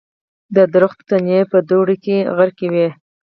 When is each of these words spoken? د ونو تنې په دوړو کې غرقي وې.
د 0.55 0.57
ونو 0.71 0.89
تنې 1.09 1.39
په 1.51 1.57
دوړو 1.69 1.95
کې 2.03 2.17
غرقي 2.37 2.67
وې. 2.73 2.87